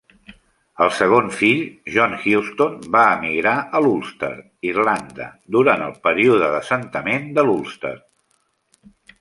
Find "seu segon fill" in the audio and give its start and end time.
0.93-1.59